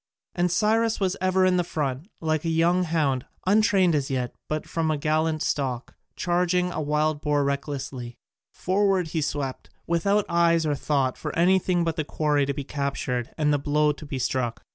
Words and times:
And 0.33 0.49
Cyrus 0.51 0.99
was 0.99 1.15
ever 1.21 1.45
in 1.45 1.57
the 1.57 1.63
front, 1.63 2.07
like 2.21 2.43
a 2.43 2.49
young 2.49 2.85
hound, 2.85 3.27
untrained 3.45 3.93
as 3.93 4.09
yet 4.09 4.33
but 4.49 4.63
bred 4.63 4.69
from 4.71 4.89
a 4.89 4.97
gallant 4.97 5.43
stock, 5.43 5.93
charging 6.15 6.71
a 6.71 6.81
wild 6.81 7.21
boar 7.21 7.43
recklessly; 7.43 8.17
forward 8.51 9.09
he 9.09 9.21
swept, 9.21 9.69
without 9.85 10.25
eyes 10.27 10.65
or 10.65 10.73
thought 10.73 11.19
for 11.19 11.35
anything 11.37 11.83
but 11.83 11.97
the 11.97 12.03
quarry 12.03 12.47
to 12.47 12.51
be 12.55 12.63
captured 12.63 13.29
and 13.37 13.53
the 13.53 13.59
blow 13.59 13.91
to 13.91 14.05
be 14.07 14.17
struck. 14.17 14.63